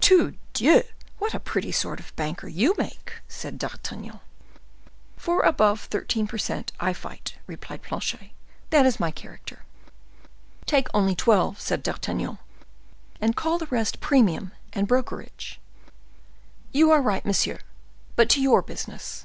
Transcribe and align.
"Tu 0.00 0.36
dieu! 0.52 0.82
what 1.18 1.32
a 1.32 1.38
pretty 1.38 1.70
sort 1.70 2.00
of 2.00 2.12
banker 2.16 2.48
you 2.48 2.74
make!" 2.76 3.20
said 3.28 3.56
D'Artagnan. 3.56 4.18
"For 5.16 5.42
above 5.42 5.82
thirteen 5.82 6.26
per 6.26 6.38
cent 6.38 6.72
I 6.80 6.92
fight," 6.92 7.36
replied 7.46 7.82
Planchet; 7.84 8.30
"that 8.70 8.84
is 8.84 8.98
my 8.98 9.12
character." 9.12 9.62
"Take 10.64 10.88
only 10.92 11.14
twelve," 11.14 11.60
said 11.60 11.84
D'Artagnan, 11.84 12.38
"and 13.20 13.36
call 13.36 13.58
the 13.58 13.66
rest 13.66 14.00
premium 14.00 14.50
and 14.72 14.88
brokerage." 14.88 15.60
"You 16.72 16.90
are 16.90 17.00
right, 17.00 17.24
monsieur; 17.24 17.60
but 18.16 18.28
to 18.30 18.40
your 18.42 18.62
business." 18.62 19.24